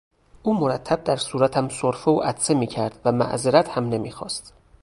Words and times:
او 0.43 0.53
مرتب 0.59 1.03
در 1.03 1.15
صورتم 1.15 1.69
سرفه 1.69 2.11
و 2.11 2.19
عطسه 2.19 2.53
میکرد 2.53 2.99
و 3.05 3.11
معذرت 3.11 3.69
هم 3.69 3.89
نمیخواست. 3.89 4.53